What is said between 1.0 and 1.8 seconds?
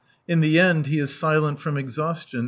silent from